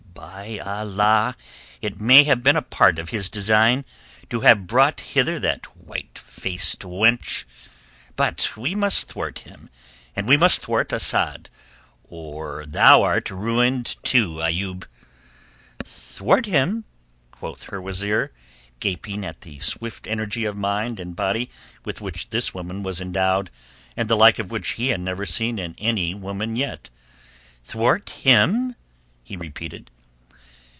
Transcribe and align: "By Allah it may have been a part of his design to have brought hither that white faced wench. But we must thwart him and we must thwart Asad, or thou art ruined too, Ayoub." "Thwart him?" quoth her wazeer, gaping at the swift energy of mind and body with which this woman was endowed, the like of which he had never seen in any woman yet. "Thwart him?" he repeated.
"By 0.13 0.59
Allah 0.59 1.35
it 1.81 1.99
may 1.99 2.25
have 2.25 2.43
been 2.43 2.55
a 2.55 2.61
part 2.61 2.99
of 2.99 3.09
his 3.09 3.27
design 3.29 3.85
to 4.29 4.41
have 4.41 4.67
brought 4.67 4.99
hither 5.01 5.39
that 5.39 5.65
white 5.75 6.17
faced 6.17 6.81
wench. 6.81 7.45
But 8.15 8.55
we 8.55 8.75
must 8.75 9.09
thwart 9.09 9.39
him 9.39 9.69
and 10.15 10.27
we 10.29 10.37
must 10.37 10.61
thwart 10.61 10.93
Asad, 10.93 11.49
or 12.03 12.65
thou 12.67 13.01
art 13.01 13.31
ruined 13.31 13.97
too, 14.03 14.41
Ayoub." 14.43 14.85
"Thwart 15.83 16.45
him?" 16.45 16.85
quoth 17.31 17.63
her 17.63 17.81
wazeer, 17.81 18.31
gaping 18.79 19.25
at 19.25 19.41
the 19.41 19.59
swift 19.59 20.05
energy 20.07 20.45
of 20.45 20.55
mind 20.55 20.99
and 20.99 21.15
body 21.15 21.49
with 21.83 21.99
which 21.99 22.29
this 22.29 22.53
woman 22.53 22.83
was 22.83 23.01
endowed, 23.01 23.49
the 23.95 24.17
like 24.17 24.37
of 24.39 24.51
which 24.51 24.71
he 24.73 24.89
had 24.89 25.01
never 25.01 25.25
seen 25.25 25.57
in 25.57 25.73
any 25.79 26.13
woman 26.13 26.55
yet. 26.55 26.89
"Thwart 27.63 28.11
him?" 28.21 28.75
he 29.23 29.35
repeated. 29.35 29.89